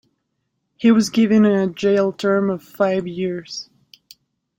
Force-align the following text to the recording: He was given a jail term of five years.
He 0.77 0.91
was 0.91 1.11
given 1.11 1.45
a 1.45 1.67
jail 1.67 2.11
term 2.11 2.49
of 2.49 2.63
five 2.63 3.05
years. 3.07 3.69